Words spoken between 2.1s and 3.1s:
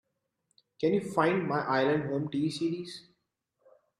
TV series?